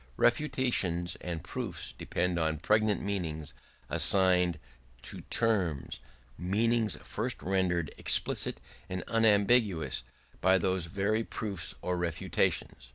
[0.17, 3.53] Refutations and proofs depend on pregnant meanings
[3.87, 4.57] assigned
[5.03, 5.99] to terms,
[6.39, 8.59] meanings first rendered explicit
[8.89, 10.01] and unambiguous
[10.41, 12.89] by those very proofs or refutations.